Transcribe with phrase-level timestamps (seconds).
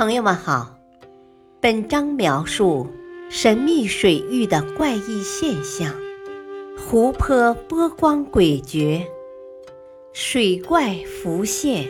[0.00, 0.78] 朋友们好，
[1.60, 2.86] 本章描述
[3.28, 5.94] 神秘水域的怪异现象：
[6.78, 9.04] 湖泊波光诡谲，
[10.14, 11.86] 水怪浮现，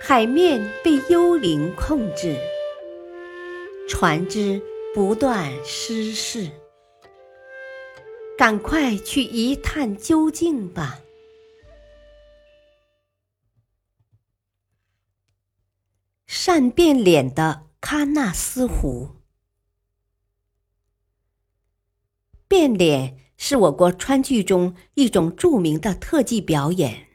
[0.00, 2.34] 海面被幽灵控制，
[3.86, 4.58] 船只
[4.94, 6.48] 不断失事。
[8.38, 10.98] 赶快去一探究竟吧！
[16.42, 19.10] 善变脸的喀纳斯湖，
[22.48, 27.08] 变脸是我国川剧中一种著名的特技表演。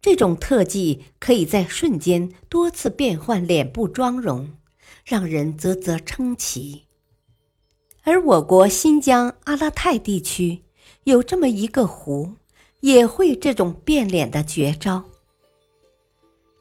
[0.00, 4.56] 这种特技可以在瞬间多次变换脸部妆容，
[5.04, 6.86] 让人啧啧称奇。
[8.04, 10.62] 而我国新疆阿拉泰地区
[11.04, 12.36] 有这么一个湖，
[12.80, 15.09] 也会这种变脸的绝招。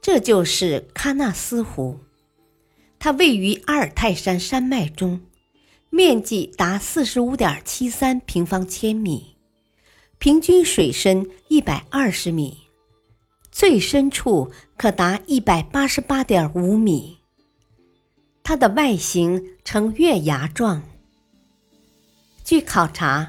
[0.01, 1.99] 这就是喀纳斯湖，
[2.97, 5.21] 它位于阿尔泰山山脉中，
[5.89, 9.35] 面积达四十五点七三平方千米，
[10.17, 12.59] 平均水深一百二十米，
[13.51, 17.17] 最深处可达一百八十八点五米。
[18.41, 20.81] 它的外形呈月牙状。
[22.43, 23.27] 据考察，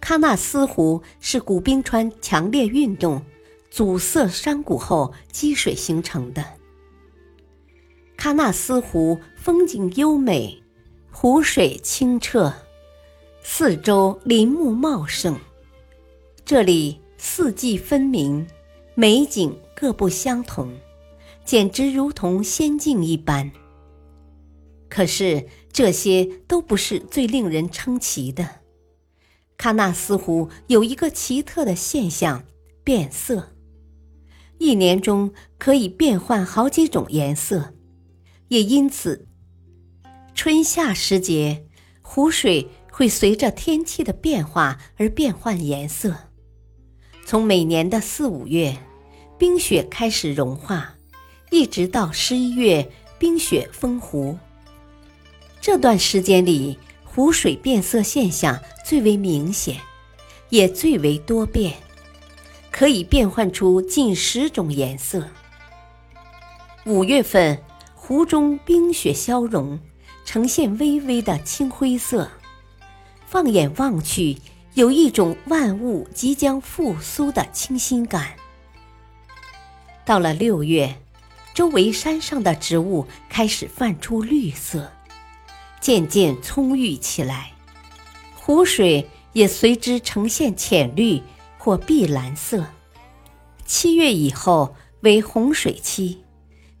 [0.00, 3.22] 喀纳斯湖是古冰川强烈运动。
[3.70, 6.44] 阻塞山谷后积水形成的。
[8.18, 10.62] 喀纳斯湖风景优美，
[11.10, 12.52] 湖水清澈，
[13.42, 15.38] 四周林木茂盛，
[16.44, 18.46] 这里四季分明，
[18.94, 20.76] 美景各不相同，
[21.44, 23.50] 简直如同仙境一般。
[24.90, 28.46] 可是这些都不是最令人称奇的。
[29.56, 32.44] 喀纳斯湖有一个奇特的现象：
[32.82, 33.52] 变色。
[34.60, 37.72] 一年中可以变换好几种颜色，
[38.48, 39.26] 也因此，
[40.34, 41.64] 春夏时节，
[42.02, 46.14] 湖水会随着天气的变化而变换颜色。
[47.24, 48.76] 从每年的四五月，
[49.38, 50.94] 冰雪开始融化，
[51.50, 54.38] 一直到十一月冰雪封湖。
[55.58, 59.80] 这段时间里，湖水变色现象最为明显，
[60.50, 61.72] 也最为多变。
[62.80, 65.28] 可以变换出近十种颜色。
[66.86, 67.62] 五月份，
[67.94, 69.78] 湖中冰雪消融，
[70.24, 72.30] 呈现微微的青灰色。
[73.26, 74.38] 放眼望去，
[74.72, 78.28] 有一种万物即将复苏的清新感。
[80.06, 80.96] 到了六月，
[81.52, 84.90] 周围山上的植物开始泛出绿色，
[85.82, 87.52] 渐渐葱郁起来，
[88.34, 91.22] 湖水也随之呈现浅绿。
[91.60, 92.64] 或碧蓝色。
[93.66, 96.24] 七月以后为洪水期，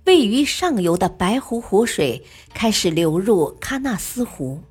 [0.06, 2.24] 位于上游的白湖湖水
[2.54, 4.62] 开始流入喀纳斯湖，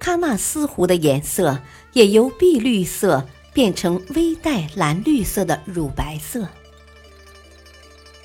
[0.00, 1.60] 喀纳斯湖的颜色
[1.92, 6.48] 也由碧绿色变成微带蓝绿色的乳白色。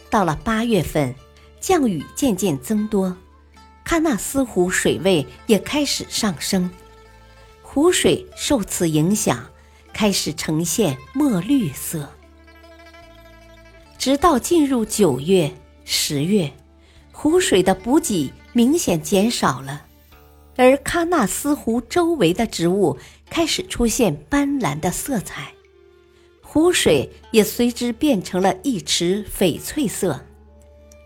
[0.10, 1.14] 到了八月份，
[1.60, 3.18] 降雨渐渐增多，
[3.86, 6.72] 喀纳斯湖水位也开始上升，
[7.62, 9.46] 湖水受此影响。
[9.98, 12.08] 开始呈现墨绿色，
[13.98, 15.52] 直到进入九月、
[15.86, 16.54] 十月，
[17.12, 19.88] 湖水的补给明显减少了，
[20.56, 22.96] 而喀纳斯湖周围的植物
[23.28, 25.52] 开始出现斑斓的色彩，
[26.44, 30.24] 湖水也随之变成了一池翡翠色，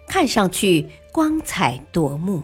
[0.09, 2.43] 看上去光彩夺目。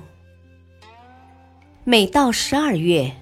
[1.83, 3.13] 每到十二月，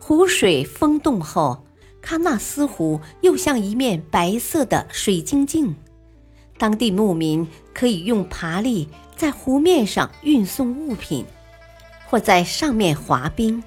[0.00, 1.62] 湖水封冻后。
[2.04, 5.74] 喀纳斯湖又像一面白色的水晶镜，
[6.58, 11.24] 当地牧民可以用爬犁在湖面上运送物品，
[12.06, 13.62] 或在上面滑冰。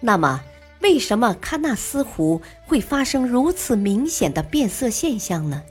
[0.00, 0.42] 那么，
[0.80, 5.62] 为什么喀纳斯湖会发生如此明显的变色现象呢？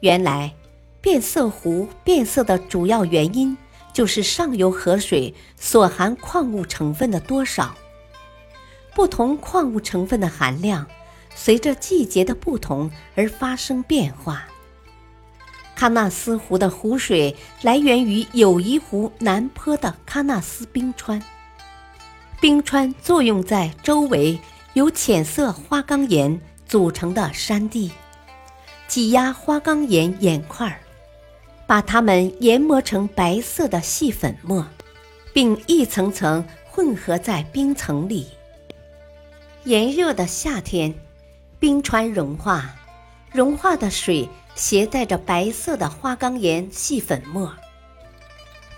[0.00, 0.52] 原来，
[1.00, 3.56] 变色湖变色的主要原因
[3.92, 7.74] 就是上游河水所含矿物成分的多少。
[8.94, 10.86] 不同矿物成分的含量，
[11.34, 14.46] 随着季节的不同而发生变化。
[15.76, 21.20] 喀纳斯湖的湖水来源于友谊湖南坡的喀纳斯冰川，
[22.40, 24.38] 冰川作用在周围
[24.74, 27.90] 由浅色花岗岩组成的山地，
[28.86, 30.80] 挤压花岗岩岩块，
[31.66, 34.64] 把它们研磨成白色的细粉末，
[35.32, 38.28] 并一层层混合在冰层里。
[39.64, 40.92] 炎热的夏天，
[41.58, 42.74] 冰川融化，
[43.32, 47.50] 融化的水携带着白色的花岗岩细粉末。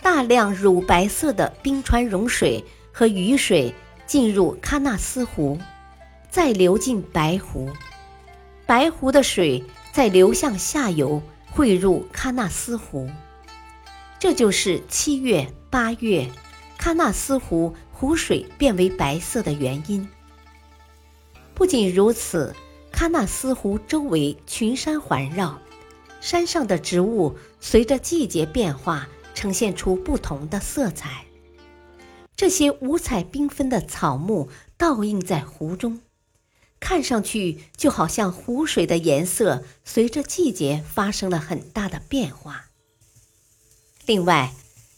[0.00, 3.74] 大量乳白色的冰川融水和雨水
[4.06, 5.58] 进入喀纳斯湖，
[6.30, 7.68] 再流进白湖，
[8.64, 13.10] 白湖的水再流向下游汇入喀纳斯湖。
[14.20, 16.30] 这就是七月、八月，
[16.78, 20.08] 喀纳斯湖湖水变为白色的原因。
[21.56, 22.54] 不仅如此，
[22.92, 25.58] 喀纳斯湖周围群山环绕，
[26.20, 29.08] 山上的植物随着季节变化。
[29.34, 31.26] 呈现出不同的色彩，
[32.34, 34.48] 这些五彩缤纷的草木
[34.78, 36.00] 倒映在湖中，
[36.80, 42.70] 看上去就好像湖水的颜色随着季节发生了很大的变化。
[44.06, 44.54] 另外，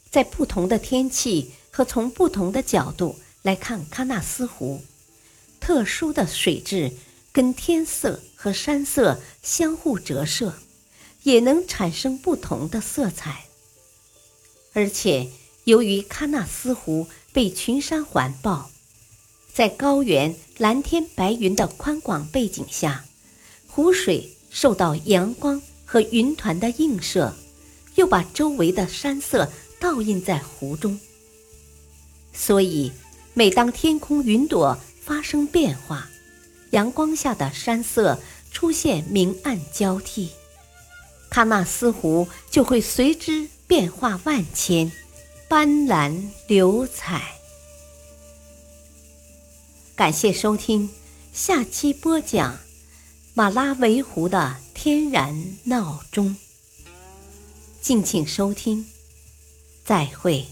[0.09, 4.81] 在不同的天气和从不同的角度来看喀纳斯湖，
[5.59, 6.91] 特殊的水质
[7.31, 10.53] 跟天色和山色相互折射，
[11.23, 13.45] 也能产生不同的色彩。
[14.73, 15.29] 而且，
[15.65, 18.69] 由于喀纳斯湖被群山环抱，
[19.53, 23.05] 在高原蓝天白云的宽广背景下，
[23.67, 27.35] 湖水受到阳光和云团的映射，
[27.95, 30.99] 又把周围的山色倒映在湖中。
[32.33, 32.91] 所以，
[33.33, 34.77] 每当天空云朵
[35.09, 36.07] 发生变化，
[36.69, 38.19] 阳光下的山色
[38.51, 40.29] 出现明暗交替，
[41.31, 43.49] 喀纳斯湖就会随之。
[43.65, 44.91] 变化万千，
[45.47, 47.35] 斑斓流彩。
[49.95, 50.89] 感谢收听，
[51.33, 52.57] 下期播讲
[53.35, 56.35] 马拉维湖的天然闹钟。
[57.81, 58.87] 敬请收听，
[59.85, 60.47] 再会。